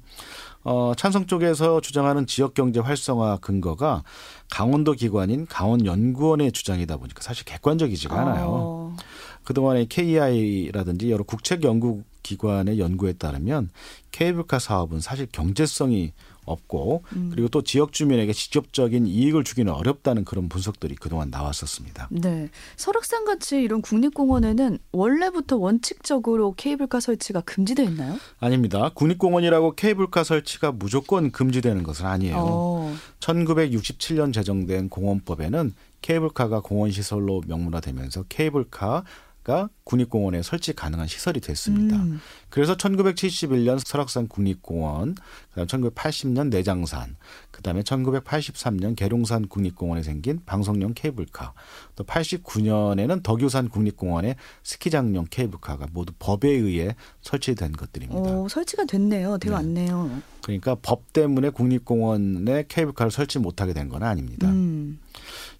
어, 0.64 0.94
찬성 0.98 1.28
쪽에서 1.28 1.82
주장하는 1.82 2.25
지역 2.25 2.56
경제 2.56 2.80
활성화 2.80 3.38
근거가 3.38 4.04
강원도 4.50 4.94
기관인 4.94 5.46
강원연구원의 5.46 6.52
주장이다 6.52 6.98
보니까 6.98 7.22
사실 7.22 7.46
객관적이지가 7.46 8.20
않아요. 8.20 8.46
어. 8.50 8.96
그동안에 9.44 9.86
KI라든지 9.86 11.12
여러 11.12 11.24
국책 11.24 11.64
연구 11.64 12.04
기관의 12.24 12.80
연구에 12.80 13.14
따르면 13.14 13.70
케이블카 14.12 14.58
사업은 14.58 15.00
사실 15.00 15.28
경제성이 15.32 16.14
없고 16.46 17.04
음. 17.16 17.30
그리고 17.32 17.48
또 17.50 17.62
지역 17.62 17.94
주민에게 17.94 18.34
직접적인 18.34 19.08
이익을 19.08 19.44
주기는 19.44 19.72
어렵다는 19.72 20.25
그런 20.25 20.50
분석들이 20.50 20.96
그동안 20.96 21.30
나왔었습니다. 21.30 22.10
네. 22.12 22.50
설악산 22.78 23.25
같이 23.25 23.62
이런 23.62 23.82
국립공원에는 23.82 24.80
원래부터 24.92 25.58
원칙적으로 25.58 26.54
케이블카 26.56 27.00
설치가 27.00 27.42
금지되어 27.42 27.86
있나요? 27.86 28.18
아닙니다. 28.40 28.92
국립공원이라고 28.94 29.75
케이블카 29.75 30.24
설치가 30.24 30.72
무조건 30.72 31.32
금지되는 31.32 31.84
것은 31.84 32.06
아니에요. 32.06 32.36
어. 32.38 32.96
1967년 33.20 34.34
제정된 34.34 34.90
공원법에는 34.90 35.74
케이블카가 36.02 36.62
공원 36.62 36.92
시설로 36.92 37.42
명문화되면서 37.48 38.25
케이블카 38.30 39.04
가 39.46 39.70
국립공원에 39.84 40.42
설치 40.42 40.74
가능한 40.74 41.06
시설이 41.08 41.40
됐습니다. 41.40 41.96
음. 41.98 42.20
그래서 42.50 42.75
1971년 42.75 43.80
설악산 43.80 44.28
국립공원, 44.28 45.14
그다음 45.54 45.68
1980년 45.68 46.50
내장산, 46.50 47.16
그다음에 47.52 47.84
1983년 47.84 48.96
계룡산 48.96 49.48
국립공원에 49.48 50.02
생긴 50.02 50.40
방송용 50.48 50.96
케이블카, 50.96 51.54
또 51.96 52.04
89년에는 52.04 53.22
덕유산 53.22 53.70
국립공원에 53.70 54.36
스키장용 54.64 55.28
케이블카가 55.30 55.90
모두 55.94 56.12
법에 56.18 56.50
의해 56.50 56.96
설치된 57.22 57.74
것들입니다. 57.74 58.20
오, 58.20 58.48
설치가 58.50 58.84
됐네요. 58.86 59.38
되어 59.38 59.54
왔네요. 59.54 60.08
네. 60.08 60.22
그러니까 60.42 60.75
법 60.82 61.14
때문에 61.14 61.50
국립공원에 61.52 62.66
케이블카를 62.68 63.12
설치 63.12 63.38
못하게 63.38 63.74
된 63.74 63.86
건 63.90 64.02
아닙니다. 64.02 64.48
음. 64.50 64.98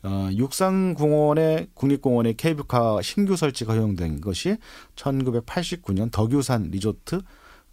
어, 0.06 0.30
육상공원의 0.32 1.70
국립공원에 1.74 2.34
케이블카 2.34 3.02
신규 3.02 3.36
설치가 3.36 3.74
허용된 3.74 4.22
것이 4.22 4.58
1989년 4.96 6.12
덕유산 6.12 6.70
리조트 6.70 7.22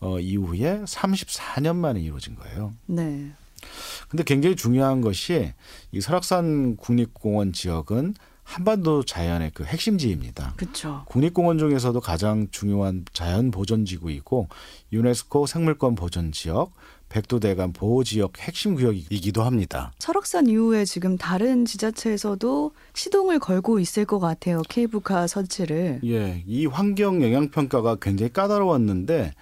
어, 0.00 0.18
이후에 0.18 0.82
34년 0.84 1.76
만에 1.76 2.00
이루어진 2.00 2.34
거예요. 2.34 2.72
네. 2.86 3.32
근데 4.08 4.24
굉장히 4.24 4.56
중요한 4.56 5.02
것이 5.02 5.52
이 5.92 6.00
설악산 6.00 6.76
국립공원 6.76 7.52
지역은 7.52 8.14
한반도 8.42 9.02
자연의 9.02 9.52
그 9.54 9.64
핵심지입니다. 9.64 10.54
그렇죠. 10.56 11.04
국립공원 11.06 11.58
중에서도 11.58 11.98
가장 12.00 12.48
중요한 12.50 13.04
자연 13.12 13.50
보전 13.50 13.84
지구이고 13.84 14.48
유네스코 14.92 15.46
생물권 15.46 15.94
보전 15.94 16.32
지역, 16.32 16.72
백두대간 17.08 17.72
보호지역 17.72 18.38
핵심 18.40 18.74
구역이기도 18.74 19.42
합니다. 19.42 19.92
설악산 19.98 20.48
이후에 20.48 20.84
지금 20.84 21.18
다른 21.18 21.64
지자체에서도 21.64 22.72
시동을 22.94 23.38
걸고 23.38 23.78
있을 23.78 24.06
것 24.06 24.18
같아요. 24.18 24.62
케이블카 24.68 25.26
설치를. 25.26 26.00
예, 26.04 26.42
이 26.46 26.66
환경 26.66 27.22
영향 27.22 27.50
평가가 27.50 27.96
굉장히 27.96 28.32
까다로웠는데 28.32 29.32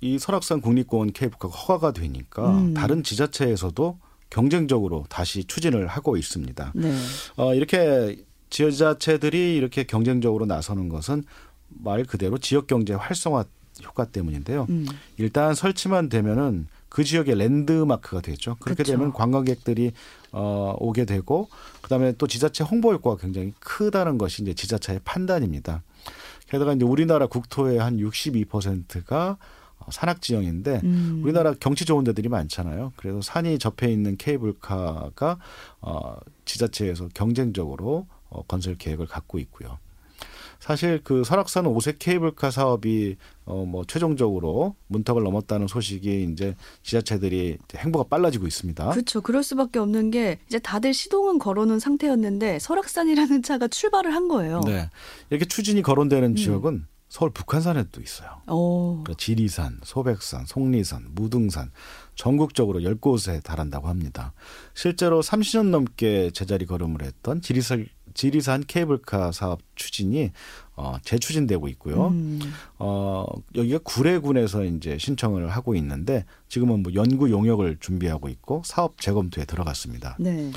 이 0.00 0.18
설악산 0.18 0.60
국립공원 0.60 1.12
케이블카가 1.12 1.54
허가가 1.54 1.92
되니까 1.92 2.50
음. 2.50 2.74
다른 2.74 3.02
지자체에서도 3.02 3.98
경쟁적으로 4.30 5.04
다시 5.08 5.44
추진을 5.44 5.86
하고 5.86 6.16
있습니다. 6.16 6.72
네. 6.74 6.94
어, 7.36 7.54
이렇게 7.54 8.16
지자체들이 8.50 9.56
이렇게 9.56 9.84
경쟁적으로 9.84 10.46
나서는 10.46 10.88
것은 10.88 11.24
말 11.68 12.04
그대로 12.04 12.38
지역 12.38 12.66
경제 12.66 12.94
활성화 12.94 13.44
효과 13.84 14.04
때문인데요. 14.06 14.66
음. 14.70 14.86
일단 15.16 15.54
설치만 15.54 16.08
되면은 16.08 16.66
그 16.88 17.04
지역의 17.04 17.36
랜드마크가 17.36 18.22
되죠. 18.22 18.56
그렇게 18.60 18.82
그렇죠. 18.82 18.92
되면 18.92 19.12
관광객들이 19.12 19.92
어, 20.32 20.74
오게 20.78 21.04
되고 21.04 21.48
그다음에 21.82 22.12
또 22.18 22.26
지자체 22.26 22.64
홍보 22.64 22.92
효과가 22.92 23.20
굉장히 23.20 23.52
크다는 23.60 24.18
것이 24.18 24.42
이제 24.42 24.54
지자체의 24.54 25.00
판단입니다. 25.04 25.82
게다가 26.48 26.72
이제 26.72 26.84
우리나라 26.84 27.26
국토의 27.26 27.78
한 27.78 27.98
62%가 27.98 29.36
산악 29.90 30.20
지형인데 30.20 30.80
음. 30.84 31.20
우리나라 31.22 31.54
경치 31.54 31.84
좋은 31.84 32.04
데들이 32.04 32.28
많잖아요. 32.28 32.92
그래서 32.96 33.20
산이 33.20 33.58
접해 33.58 33.90
있는 33.90 34.16
케이블카가 34.16 35.38
어, 35.80 36.16
지자체에서 36.44 37.08
경쟁적으로 37.14 38.06
어, 38.28 38.42
건설 38.42 38.76
계획을 38.76 39.06
갖고 39.06 39.38
있고요. 39.38 39.78
사실 40.60 41.00
그 41.04 41.22
설악산 41.24 41.66
오색 41.66 41.98
케이블카 42.00 42.50
사업이 42.50 43.16
어 43.44 43.64
뭐 43.64 43.84
최종적으로 43.84 44.74
문턱을 44.88 45.22
넘었다는 45.22 45.68
소식이 45.68 46.28
이제 46.32 46.56
지자체들이 46.82 47.58
행보가 47.76 48.08
빨라지고 48.08 48.46
있습니다. 48.46 48.90
그렇죠. 48.90 49.20
그럴 49.20 49.42
수밖에 49.42 49.78
없는 49.78 50.10
게 50.10 50.38
이제 50.48 50.58
다들 50.58 50.94
시동은 50.94 51.38
걸어놓은 51.38 51.78
상태였는데 51.78 52.58
설악산이라는 52.58 53.42
차가 53.42 53.68
출발을 53.68 54.14
한 54.14 54.28
거예요. 54.28 54.60
네. 54.66 54.90
이렇게 55.30 55.44
추진이 55.44 55.82
거론되는 55.82 56.30
음. 56.30 56.36
지역은 56.36 56.86
서울 57.08 57.30
북한산에도 57.30 58.02
있어요. 58.02 58.42
그러니까 58.46 59.14
지리산, 59.16 59.80
소백산, 59.82 60.44
속리산, 60.44 61.06
무등산 61.12 61.70
전국적으로 62.14 62.80
10곳에 62.80 63.42
달한다고 63.42 63.88
합니다. 63.88 64.34
실제로 64.74 65.22
30년 65.22 65.70
넘게 65.70 66.30
제자리 66.32 66.66
걸음을 66.66 67.02
했던 67.02 67.40
지리산 67.40 67.86
지리산 68.18 68.64
케이블카 68.66 69.30
사업 69.30 69.60
추진이 69.76 70.32
어, 70.74 70.96
재추진되고 71.04 71.68
있고요. 71.68 72.08
음. 72.08 72.40
어, 72.80 73.24
여기가 73.54 73.78
구례군에서 73.84 74.64
이제 74.64 74.98
신청을 74.98 75.48
하고 75.50 75.76
있는데 75.76 76.24
지금은 76.48 76.82
뭐 76.82 76.92
연구 76.94 77.30
용역을 77.30 77.76
준비하고 77.78 78.28
있고 78.28 78.62
사업 78.64 79.00
재검토에 79.00 79.44
들어갔습니다. 79.44 80.16
네. 80.18 80.50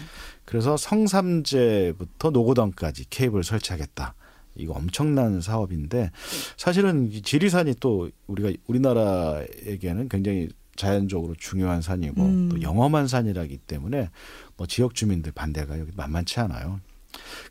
그래서 0.43 0.75
성삼재부터 0.75 2.31
노고단까지 2.31 3.05
케이블 3.11 3.43
설치하겠다. 3.43 4.15
이거 4.55 4.73
엄청난 4.73 5.39
사업인데 5.39 6.09
사실은 6.57 7.11
지리산이 7.11 7.75
또 7.79 8.09
우리가 8.25 8.51
우리나라에게는 8.65 10.09
굉장히 10.09 10.49
자연적으로 10.75 11.35
중요한 11.35 11.83
산이고 11.83 12.21
음. 12.23 12.49
또 12.49 12.61
영험한 12.63 13.07
산이라기 13.07 13.57
때문에 13.59 14.09
뭐 14.57 14.65
지역 14.65 14.95
주민들 14.95 15.31
반대가 15.31 15.79
여기 15.79 15.91
만만치 15.95 16.39
않아요. 16.39 16.79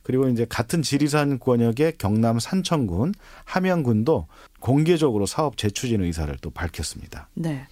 그리고 0.02 0.28
이제 0.28 0.46
같은 0.48 0.82
지리산 0.82 1.38
권역의 1.38 1.94
경남 1.98 2.38
산천군, 2.38 3.14
함양군도 3.44 4.26
공개적으로 4.60 5.26
사업 5.26 5.56
재추진 5.56 6.02
의사를 6.02 6.34
또 6.40 6.50
밝혔습니다. 6.50 7.28
네. 7.34 7.66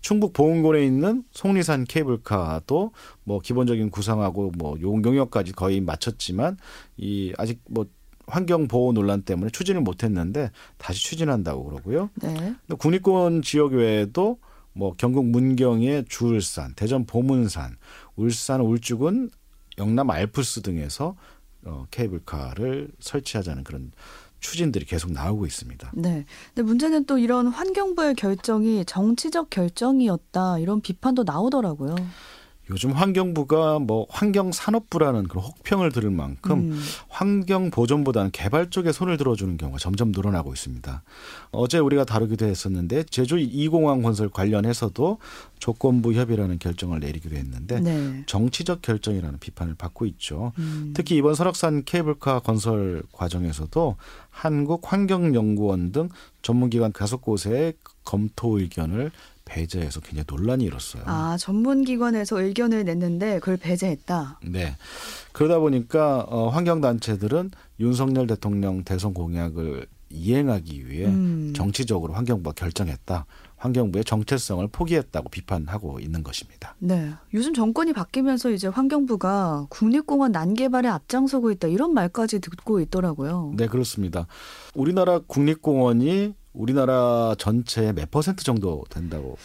충북 0.00 0.32
보은군에 0.32 0.84
있는 0.84 1.22
속리산 1.30 1.84
케이블카도 1.84 2.92
뭐 3.24 3.40
기본적인 3.40 3.90
구상하고 3.90 4.52
뭐 4.58 4.76
용역까지 4.80 5.52
거의 5.52 5.80
마쳤지만 5.80 6.56
이 6.96 7.32
아직 7.38 7.60
뭐 7.68 7.86
환경 8.26 8.68
보호 8.68 8.92
논란 8.92 9.22
때문에 9.22 9.50
추진을 9.50 9.80
못했는데 9.80 10.50
다시 10.76 11.04
추진한다고 11.04 11.64
그러고요. 11.64 12.10
네. 12.16 12.54
국립공원 12.78 13.42
지역 13.42 13.72
외에도 13.72 14.38
뭐 14.72 14.94
경북 14.96 15.26
문경의 15.26 16.06
주울산, 16.08 16.74
대전 16.74 17.04
보문산, 17.04 17.76
울산 18.16 18.60
울주군 18.60 19.30
영남 19.78 20.10
알프스 20.10 20.62
등에서 20.62 21.16
어, 21.64 21.86
케이블카를 21.90 22.90
설치하자는 23.00 23.64
그런 23.64 23.92
추진들이 24.40 24.84
계속 24.84 25.12
나오고 25.12 25.46
있습니다. 25.46 25.92
네. 25.94 26.26
근데 26.48 26.62
문제는 26.62 27.06
또 27.06 27.18
이런 27.18 27.46
환경부의 27.46 28.14
결정이 28.16 28.84
정치적 28.84 29.50
결정이었다 29.50 30.58
이런 30.58 30.80
비판도 30.80 31.22
나오더라고요. 31.22 31.94
요즘 32.70 32.92
환경부가 32.92 33.80
뭐 33.80 34.06
환경산업부라는 34.08 35.24
그런 35.24 35.44
혹평을 35.44 35.90
들을 35.90 36.10
만큼 36.10 36.72
음. 36.72 36.82
환경 37.08 37.70
보존보다는 37.70 38.30
개발 38.30 38.70
쪽에 38.70 38.92
손을 38.92 39.16
들어주는 39.16 39.56
경우가 39.56 39.78
점점 39.78 40.12
늘어나고 40.12 40.52
있습니다. 40.52 41.02
어제 41.50 41.78
우리가 41.78 42.04
다루기도 42.04 42.46
했었는데 42.46 43.04
제주 43.04 43.36
2공항 43.36 44.02
건설 44.02 44.28
관련해서도 44.28 45.18
조건부 45.58 46.14
협의라는 46.14 46.58
결정을 46.58 47.00
내리기로 47.00 47.36
했는데 47.36 47.80
네. 47.80 48.22
정치적 48.26 48.80
결정이라는 48.80 49.38
비판을 49.40 49.74
받고 49.74 50.06
있죠. 50.06 50.52
음. 50.58 50.92
특히 50.94 51.16
이번 51.16 51.34
설악산 51.34 51.84
케이블카 51.84 52.40
건설 52.40 53.02
과정에서도 53.12 53.96
한국환경연구원 54.30 55.92
등 55.92 56.08
전문기관 56.42 56.92
다섯 56.92 57.20
곳의 57.20 57.74
검토 58.04 58.58
의견을 58.58 59.10
배제해서 59.52 60.00
굉장히 60.00 60.24
논란이 60.26 60.64
일었어요. 60.64 61.02
아 61.06 61.36
전문기관에서 61.38 62.40
의견을 62.40 62.84
냈는데 62.84 63.38
그걸 63.38 63.58
배제했다. 63.58 64.40
네. 64.46 64.76
그러다 65.32 65.58
보니까 65.58 66.24
어, 66.28 66.48
환경단체들은 66.48 67.50
윤석열 67.80 68.26
대통령 68.26 68.82
대선 68.82 69.12
공약을 69.12 69.86
이행하기 70.08 70.88
위해 70.88 71.06
음. 71.06 71.52
정치적으로 71.54 72.14
환경부가 72.14 72.54
결정했다. 72.54 73.26
환경부의 73.56 74.04
정체성을 74.04 74.66
포기했다고 74.68 75.28
비판하고 75.28 76.00
있는 76.00 76.22
것입니다. 76.22 76.74
네. 76.78 77.12
요즘 77.32 77.54
정권이 77.54 77.92
바뀌면서 77.92 78.50
이제 78.50 78.66
환경부가 78.68 79.66
국립공원 79.68 80.32
난개발에 80.32 80.88
앞장서고 80.88 81.52
있다 81.52 81.68
이런 81.68 81.94
말까지 81.94 82.40
듣고 82.40 82.80
있더라고요. 82.80 83.52
네, 83.56 83.68
그렇습니다. 83.68 84.26
우리나라 84.74 85.20
국립공원이 85.20 86.34
우리나라 86.52 87.34
전체의 87.38 87.94
몇 87.94 88.10
퍼센트 88.10 88.44
정도 88.44 88.84
된다고 88.90 89.36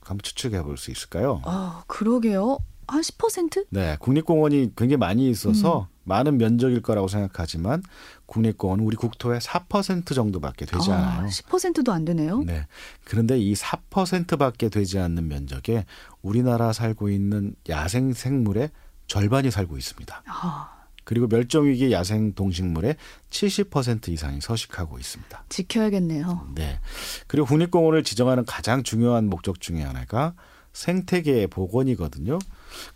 한번 0.00 0.22
추측해 0.22 0.62
볼 0.62 0.76
수 0.76 0.90
있을까요? 0.90 1.40
아, 1.44 1.82
그러게요. 1.86 2.58
한 2.88 3.00
10%? 3.00 3.66
네, 3.70 3.96
국립공원이 3.98 4.72
굉장히 4.76 4.96
많이 4.96 5.28
있어서 5.28 5.80
음. 5.80 5.86
많은 6.04 6.38
면적일 6.38 6.82
거라고 6.82 7.08
생각하지만 7.08 7.82
국립공원은 8.26 8.84
우리 8.84 8.96
국토의 8.96 9.40
4% 9.40 10.14
정도밖에 10.14 10.66
되지 10.66 10.92
아, 10.92 10.94
않아요. 10.96 11.28
10%도 11.28 11.90
안 11.90 12.04
되네요. 12.04 12.44
네. 12.44 12.66
그런데 13.04 13.40
이 13.40 13.54
4%밖에 13.54 14.68
되지 14.68 15.00
않는 15.00 15.26
면적에 15.26 15.84
우리나라 16.22 16.72
살고 16.72 17.08
있는 17.08 17.56
야생 17.68 18.12
생물의 18.12 18.70
절반이 19.08 19.50
살고 19.50 19.76
있습니다. 19.78 20.22
아. 20.28 20.75
그리고 21.06 21.28
멸종 21.28 21.66
위기 21.66 21.92
야생 21.92 22.32
동식물의 22.34 22.96
70% 23.30 24.08
이상이 24.08 24.40
서식하고 24.40 24.98
있습니다. 24.98 25.44
지켜야겠네요. 25.48 26.48
네. 26.56 26.80
그리고 27.28 27.46
국립공원을 27.46 28.02
지정하는 28.02 28.44
가장 28.44 28.82
중요한 28.82 29.30
목적 29.30 29.60
중의 29.60 29.84
하나가 29.84 30.34
생태계의 30.72 31.46
복원이거든요. 31.46 32.40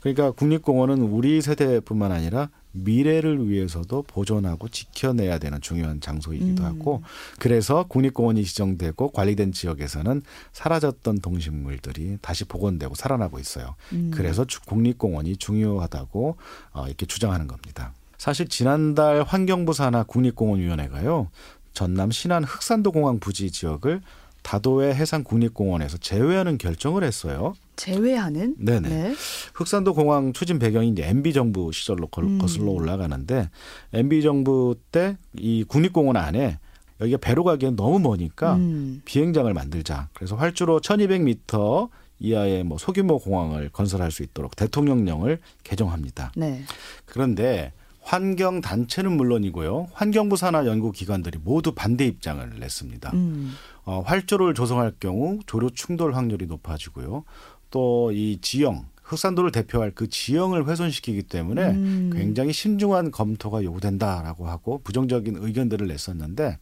그러니까 0.01 0.33
국립공원은 0.33 1.01
우리 1.03 1.40
세대뿐만 1.40 2.11
아니라 2.11 2.51
미래를 2.73 3.49
위해서도 3.49 4.03
보존하고 4.03 4.68
지켜내야 4.68 5.38
되는 5.38 5.61
중요한 5.61 6.01
장소이기도 6.01 6.62
음. 6.62 6.66
하고 6.66 7.03
그래서 7.38 7.85
국립공원이 7.88 8.44
지정되고 8.44 9.11
관리된 9.12 9.53
지역에서는 9.53 10.23
사라졌던 10.53 11.20
동식물들이 11.20 12.18
다시 12.20 12.44
복원되고 12.44 12.96
살아나고 12.96 13.38
있어요. 13.38 13.77
음. 13.92 14.11
그래서 14.12 14.44
국립공원이 14.66 15.37
중요하다고 15.37 16.37
어, 16.73 16.87
이렇게 16.87 17.07
주장하는 17.07 17.46
겁니다. 17.46 17.92
사실 18.20 18.48
지난달 18.48 19.22
환경부 19.22 19.72
산하 19.72 20.02
국립공원위원회가요. 20.02 21.30
전남 21.72 22.11
신안 22.11 22.44
흑산도 22.44 22.92
공항 22.92 23.18
부지 23.18 23.50
지역을 23.50 24.02
다도해 24.42 24.90
해상 24.92 25.24
국립공원에서 25.24 25.96
제외하는 25.96 26.59
결정을 26.59 27.02
했어요. 27.02 27.54
제외하는? 27.76 28.56
네네. 28.59 28.88
네. 28.90 29.14
흑산도 29.54 29.94
공항 29.94 30.35
추진 30.35 30.59
배경이 30.59 30.88
이제 30.90 31.09
MB 31.09 31.33
정부 31.33 31.72
시절로 31.72 32.11
음. 32.18 32.37
거슬러 32.37 32.66
올라가는데 32.72 33.48
MB 33.94 34.20
정부 34.20 34.76
때 34.92 35.16
이 35.38 35.64
국립공원 35.66 36.18
안에 36.18 36.59
여기가 37.00 37.16
배로 37.22 37.42
가기엔 37.42 37.74
너무 37.74 38.00
머니까 38.00 38.56
음. 38.56 39.00
비행장을 39.06 39.50
만들자. 39.54 40.11
그래서 40.12 40.37
활주로 40.37 40.83
1200m 40.83 41.88
이하의 42.18 42.64
뭐 42.64 42.76
소규모 42.76 43.18
공항을 43.18 43.70
건설할 43.70 44.11
수 44.11 44.22
있도록 44.22 44.56
대통령령을 44.56 45.38
개정합니다. 45.64 46.33
네. 46.37 46.62
그런데 47.06 47.72
환경 48.02 48.60
단체는 48.60 49.12
물론이고요. 49.12 49.88
환경부 49.92 50.36
산하 50.36 50.66
연구 50.66 50.90
기관들이 50.92 51.38
모두 51.42 51.72
반대 51.72 52.06
입장을 52.06 52.58
냈습니다. 52.58 53.10
음. 53.14 53.54
어, 53.84 54.00
활조를 54.04 54.54
조성할 54.54 54.94
경우 55.00 55.38
조류 55.46 55.70
충돌 55.70 56.14
확률이 56.14 56.46
높아지고요. 56.46 57.24
또 57.70 58.10
이 58.12 58.38
지형 58.40 58.86
흑산도를 59.02 59.50
대표할 59.50 59.90
그 59.92 60.08
지형을 60.08 60.68
훼손시키기 60.68 61.24
때문에 61.24 61.70
음. 61.70 62.10
굉장히 62.14 62.52
신중한 62.52 63.10
검토가 63.10 63.64
요구된다라고 63.64 64.46
하고 64.48 64.80
부정적인 64.84 65.36
의견들을 65.40 65.88
냈었는데 65.88 66.58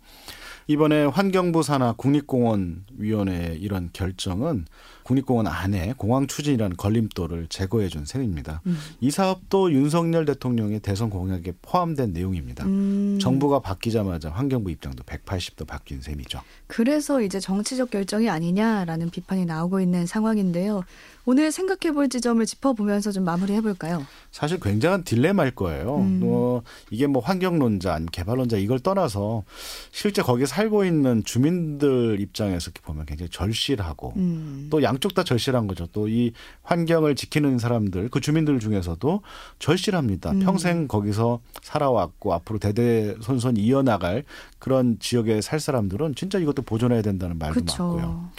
이번에 0.66 1.04
환경부 1.04 1.62
산하 1.62 1.92
국립공원위원회 1.92 3.56
이런 3.60 3.90
결정은 3.92 4.64
국립공원 5.08 5.46
안에 5.46 5.94
공항 5.96 6.26
추진이라는 6.26 6.76
걸림돌을 6.76 7.46
제거해 7.48 7.88
준 7.88 8.04
셈입니다. 8.04 8.60
음. 8.66 8.76
이 9.00 9.10
사업도 9.10 9.72
윤석열 9.72 10.26
대통령의 10.26 10.80
대선 10.80 11.08
공약에 11.08 11.54
포함된 11.62 12.12
내용입니다. 12.12 12.66
음. 12.66 13.18
정부가 13.18 13.60
바뀌자마자 13.60 14.28
환경부 14.28 14.70
입장도 14.70 15.04
180도 15.04 15.66
바뀐 15.66 16.02
셈이죠. 16.02 16.42
그래서 16.66 17.22
이제 17.22 17.40
정치적 17.40 17.90
결정이 17.90 18.28
아니냐라는 18.28 19.08
비판이 19.08 19.46
나오고 19.46 19.80
있는 19.80 20.04
상황인데요. 20.04 20.84
오늘 21.24 21.52
생각해 21.52 21.92
볼 21.94 22.08
지점을 22.08 22.44
짚어보면서 22.44 23.12
좀 23.12 23.24
마무리해 23.24 23.60
볼까요? 23.60 24.06
사실 24.30 24.58
굉장한 24.60 25.04
딜레마일 25.04 25.54
거예요. 25.54 25.98
음. 25.98 26.20
뭐 26.20 26.62
이게 26.90 27.06
뭐 27.06 27.22
환경론자, 27.22 27.98
개발론자 28.12 28.56
이걸 28.56 28.78
떠나서 28.80 29.44
실제 29.90 30.22
거기에 30.22 30.46
살고 30.46 30.86
있는 30.86 31.22
주민들 31.24 32.18
입장에서 32.20 32.70
보면 32.82 33.04
굉장히 33.04 33.28
절실하고 33.28 34.14
음. 34.16 34.68
또양 34.70 34.97
쪽 34.98 35.14
다 35.14 35.22
절실한 35.24 35.66
거죠. 35.66 35.86
또 35.86 36.08
이 36.08 36.32
환경을 36.62 37.14
지키는 37.14 37.58
사람들, 37.58 38.08
그 38.08 38.20
주민들 38.20 38.58
중에서도 38.60 39.22
절실합니다. 39.58 40.30
음. 40.32 40.40
평생 40.40 40.88
거기서 40.88 41.40
살아왔고 41.62 42.32
앞으로 42.34 42.58
대대손손 42.58 43.56
이어나갈 43.56 44.24
그런 44.58 44.98
지역에 44.98 45.40
살 45.40 45.60
사람들은 45.60 46.14
진짜 46.14 46.38
이것도 46.38 46.62
보존해야 46.62 47.02
된다는 47.02 47.38
말도 47.38 47.60
그쵸. 47.60 47.82
많고요. 47.84 48.30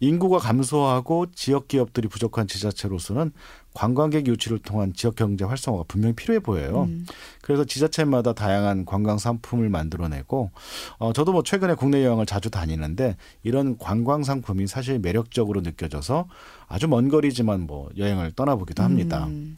인구가 0.00 0.38
감소하고 0.38 1.26
지역 1.34 1.68
기업들이 1.68 2.08
부족한 2.08 2.46
지자체로서는 2.46 3.32
관광객 3.74 4.26
유치를 4.26 4.58
통한 4.58 4.92
지역 4.92 5.14
경제 5.14 5.44
활성화가 5.44 5.84
분명히 5.86 6.14
필요해 6.14 6.40
보여요. 6.40 6.84
음. 6.88 7.06
그래서 7.42 7.64
지자체마다 7.64 8.32
다양한 8.32 8.84
관광 8.84 9.18
상품을 9.18 9.68
만들어내고 9.68 10.50
어 10.98 11.12
저도 11.12 11.32
뭐 11.32 11.42
최근에 11.42 11.74
국내 11.74 12.04
여행을 12.04 12.26
자주 12.26 12.50
다니는데 12.50 13.16
이런 13.42 13.78
관광 13.78 14.24
상품이 14.24 14.66
사실 14.66 14.98
매력적으로 14.98 15.60
느껴져서 15.60 16.26
아주 16.68 16.86
먼 16.86 17.08
거리지만 17.08 17.62
뭐 17.66 17.88
여행을 17.96 18.32
떠나보기도 18.32 18.82
합니다. 18.82 19.26
음. 19.26 19.56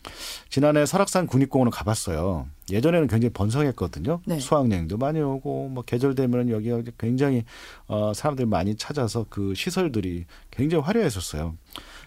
지난해 0.48 0.86
설악산 0.86 1.26
국립공원을 1.26 1.72
가봤어요. 1.72 2.46
예전에는 2.70 3.08
굉장히 3.08 3.32
번성했거든요. 3.32 4.20
네. 4.26 4.38
수학여행도 4.38 4.96
많이 4.96 5.20
오고 5.20 5.70
뭐 5.70 5.82
계절 5.82 6.14
되면 6.14 6.48
여기 6.50 6.70
굉장히 6.98 7.44
어 7.88 8.12
사람들이 8.14 8.46
많이 8.46 8.76
찾아서 8.76 9.26
그 9.28 9.54
시설들이 9.54 10.24
굉장히 10.52 10.84
화려했었어요. 10.84 11.56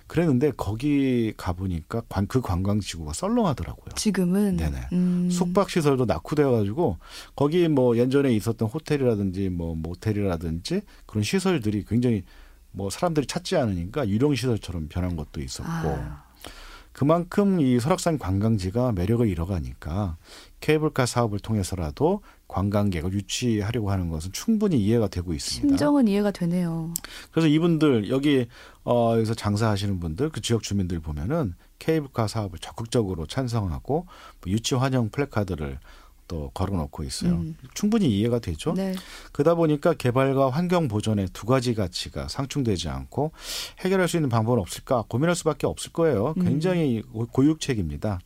그랬는데 0.07 0.51
거기 0.55 1.33
가보니까 1.35 2.03
관, 2.07 2.27
그 2.27 2.41
관광지구가 2.41 3.13
썰렁하더라고요. 3.13 3.95
지금은 3.95 4.57
네네 4.57 4.77
음. 4.93 5.29
숙박 5.31 5.69
시설도 5.69 6.05
낙후되어가지고 6.05 6.97
거기 7.35 7.67
뭐 7.67 7.97
예전에 7.97 8.33
있었던 8.33 8.67
호텔이라든지 8.69 9.49
뭐 9.49 9.75
모텔이라든지 9.75 10.81
그런 11.05 11.23
시설들이 11.23 11.83
굉장히 11.85 12.23
뭐 12.73 12.89
사람들이 12.89 13.25
찾지 13.25 13.55
않으니까 13.55 14.07
유령 14.09 14.35
시설처럼 14.35 14.87
변한 14.89 15.15
것도 15.15 15.41
있었고 15.41 15.69
아. 15.69 16.23
그만큼 16.93 17.59
이 17.59 17.79
설악산 17.79 18.19
관광지가 18.19 18.91
매력을 18.91 19.27
잃어가니까 19.27 20.17
케이블카 20.59 21.07
사업을 21.07 21.39
통해서라도 21.39 22.21
관광객을 22.47 23.13
유치하려고 23.13 23.89
하는 23.89 24.09
것은 24.09 24.31
충분히 24.31 24.77
이해가 24.77 25.07
되고 25.07 25.33
있습니다. 25.33 25.67
심정은 25.67 26.07
이해가 26.07 26.29
되네요. 26.29 26.93
그래서 27.31 27.47
이분들 27.47 28.09
여기 28.09 28.47
어 28.85 29.13
여기서 29.15 29.33
장사하시는 29.33 29.99
분들 29.99 30.29
그 30.29 30.39
지역 30.39 30.61
주민들 30.61 30.99
보면은 30.99 31.55
케이블카 31.79 32.27
사업을 32.27 32.59
적극적으로 32.59 33.25
찬성하고 33.25 34.05
뭐 34.41 34.51
유치 34.51 34.75
환영 34.75 35.09
플래카드를 35.09 35.79
또 36.27 36.51
걸어놓고 36.53 37.03
있어요. 37.03 37.33
음. 37.33 37.55
충분히 37.73 38.07
이해가 38.07 38.39
되죠. 38.39 38.73
네. 38.73 38.93
그러다 39.31 39.55
보니까 39.55 39.93
개발과 39.93 40.49
환경 40.49 40.87
보존의 40.87 41.27
두 41.33 41.45
가지 41.45 41.73
가치가 41.73 42.27
상충되지 42.27 42.89
않고 42.89 43.31
해결할 43.79 44.07
수 44.07 44.17
있는 44.17 44.29
방법은 44.29 44.59
없을까 44.59 45.03
고민할 45.07 45.35
수밖에 45.35 45.67
없을 45.67 45.91
거예요. 45.91 46.33
음. 46.37 46.43
굉장히 46.43 47.03
음. 47.13 47.27
고육책입니다. 47.27 48.19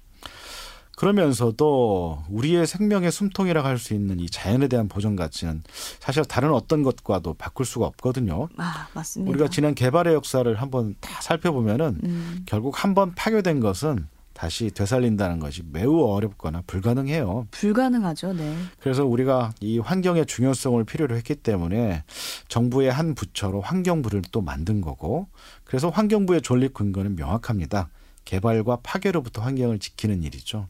그러면서도 0.98 2.24
우리의 2.30 2.66
생명의 2.66 3.12
숨통이라고 3.12 3.68
할 3.68 3.78
수 3.78 3.94
있는 3.94 4.20
이 4.20 4.28
자연에 4.28 4.68
대한 4.68 4.88
보존 4.88 5.16
가치는 5.16 5.62
사실 6.00 6.26
다른 6.26 6.52
어떤 6.52 6.82
것과도 6.82 7.36
바꿀 7.36 7.68
수가 7.68 7.86
없거든요. 7.86 8.50
아, 8.58 8.88
맞습니다. 8.94 9.30
우리가 9.30 9.50
지난 9.50 9.76
개발의 9.76 10.16
역사를 10.16 10.52
한번 10.56 10.96
다 11.00 11.22
살펴보면은 11.22 12.00
음. 12.04 12.44
결국 12.48 12.84
한번 12.84 13.14
파괴된 13.14 13.60
것은 13.60 14.08
다시 14.38 14.70
되살린다는 14.70 15.40
것이 15.40 15.64
매우 15.72 16.04
어렵거나 16.04 16.62
불가능해요. 16.68 17.48
불가능하죠. 17.50 18.34
네. 18.34 18.56
그래서 18.80 19.04
우리가 19.04 19.52
이 19.62 19.80
환경의 19.80 20.28
중요성을 20.28 20.84
필요로 20.84 21.16
했기 21.16 21.34
때문에 21.34 22.04
정부의 22.48 22.92
한 22.92 23.16
부처로 23.16 23.62
환경부를 23.62 24.22
또 24.32 24.42
만든 24.42 24.80
거고 24.80 25.28
그래서 25.64 25.90
환경부의 25.90 26.44
존립 26.44 26.76
근거는 26.76 27.16
명확합니다. 27.16 27.90
개발과 28.26 28.82
파괴로부터 28.84 29.42
환경을 29.42 29.80
지키는 29.80 30.22
일이죠. 30.22 30.68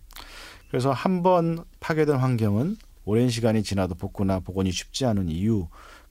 그래서 0.70 0.94
한 0.94 1.22
번 1.22 1.66
파괴된 1.82 2.16
환경은 2.16 2.78
오랜 3.04 3.30
시간이 3.30 3.64
지나도 3.64 3.96
복구나 3.96 4.40
복원이 4.40 4.72
쉽지 4.72 5.06
않은 5.06 5.28
이유 5.28 5.68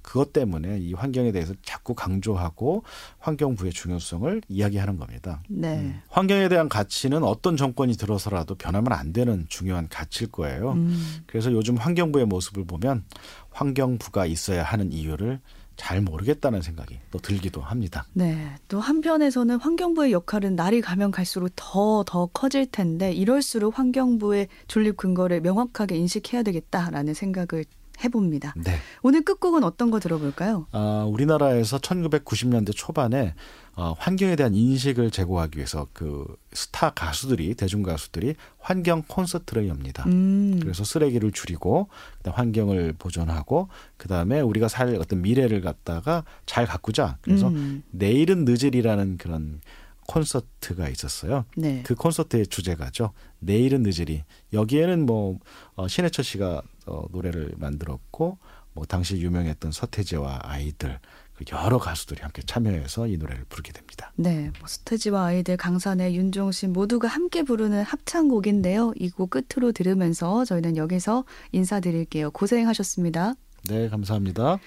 그것 0.07 0.33
때문에 0.33 0.79
이 0.79 0.95
환경에 0.95 1.33
대해서 1.33 1.53
자꾸 1.63 1.93
강조하고 1.93 2.85
환경부의 3.19 3.73
중요성을 3.73 4.41
이야기하는 4.49 4.99
겁니다. 4.99 5.43
네. 5.49 5.79
음. 5.79 6.01
환경에 6.09 6.49
대한 6.49 6.69
가치는 6.69 7.25
어떤 7.25 7.57
정권이 7.57 7.95
들어서라도 7.95 8.55
변하면 8.55 8.93
안 8.93 9.13
되는 9.13 9.47
중요한 9.49 9.89
가치일 9.89 10.31
거예요. 10.31 10.75
음. 10.75 11.25
그래서 11.27 11.51
요즘 11.51 11.77
환경부의 11.77 12.27
모습을 12.27 12.65
보면 12.65 13.05
환경부가 13.51 14.27
있어야 14.27 14.63
하는 14.63 14.93
이유를 14.93 15.41
잘 15.75 16.01
모르겠다는 16.01 16.63
생각이 16.63 17.01
또 17.11 17.19
들기도 17.19 17.61
합니다. 17.61 18.07
네. 18.13 18.55
또 18.69 18.79
한편에서는 18.79 19.59
환경부의 19.59 20.13
역할은 20.13 20.55
날이 20.55 20.81
가면 20.81 21.11
갈수록 21.11 21.51
더, 21.57 22.05
더 22.07 22.27
커질 22.27 22.67
텐데 22.67 23.13
이럴수록 23.13 23.79
환경부의 23.79 24.47
존립 24.69 24.97
근거를 24.97 25.41
명확하게 25.41 25.97
인식해야 25.97 26.45
되겠다라는 26.45 27.13
생각을 27.13 27.65
해봅니다. 28.05 28.55
네. 28.57 28.77
오늘 29.03 29.25
끝곡은 29.25 29.65
어떤 29.65 29.91
거 29.91 30.01
들어볼까요? 30.01 30.67
아, 30.73 31.07
우리나라에서 31.09 31.79
1990년대 31.79 32.73
초반에 32.75 33.35
어, 33.75 33.95
환경에 33.99 34.37
대한 34.37 34.55
인식을 34.55 35.11
제고하기 35.11 35.59
위해서 35.59 35.87
그 35.93 36.27
스타 36.53 36.91
가수들이 36.91 37.55
대중 37.55 37.83
가수들이 37.83 38.35
환경 38.59 39.03
콘서트를 39.07 39.69
엽니다. 39.69 40.05
음. 40.07 40.59
그래서 40.63 40.83
쓰레기를 40.83 41.31
줄이고 41.31 41.89
그다음 42.19 42.37
환경을 42.37 42.95
보존하고 42.99 43.69
그다음에 43.99 44.41
우리가 44.41 44.69
살 44.69 44.95
어떤 44.97 45.21
미래를 45.21 45.61
갖다가 45.61 46.25
잘 46.47 46.65
가꾸자. 46.65 47.19
그래서 47.21 47.49
음. 47.49 47.83
내일은 47.91 48.47
늦으리라는 48.47 49.19
그런 49.19 49.61
콘서트가 50.07 50.89
있었어요. 50.89 51.45
네. 51.57 51.83
그 51.85 51.95
콘서트의 51.95 52.47
주제가죠. 52.47 53.13
내일은 53.41 53.83
늦으리. 53.83 54.25
여기에는 54.55 55.05
뭐 55.05 55.39
어, 55.75 55.87
신해철 55.87 56.25
씨가 56.25 56.63
어, 56.87 57.05
노래를 57.11 57.53
만들었고 57.59 58.39
뭐 58.73 58.85
당시 58.85 59.17
유명했던 59.21 59.73
서태지와 59.73 60.41
아이들 60.43 60.99
그 61.35 61.45
여러 61.53 61.79
가수들이 61.79 62.23
함께 62.23 62.41
참여해서 62.43 63.09
이 63.09 63.17
노래를 63.19 63.45
부르게 63.49 63.73
됩니다. 63.73 64.11
네, 64.17 64.51
뭐 64.59 64.67
서태지와 64.69 65.27
아이들, 65.27 65.57
강산의 65.59 66.17
윤종신 66.17 66.73
모두가 66.73 67.09
함께 67.09 67.43
부르는 67.43 67.83
합창곡인데요. 67.83 68.93
이 68.99 69.11
곡 69.11 69.31
끝으로 69.31 69.73
들으면서 69.73 70.45
저희는 70.47 70.77
여기서 70.79 71.25
인사드릴게요. 71.53 72.31
고생하셨습니다. 72.31 73.35
네, 73.69 73.89
감사합니다. 73.91 74.59